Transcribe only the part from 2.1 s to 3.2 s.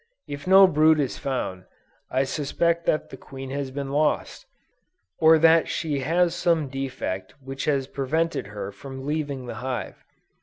suspect that the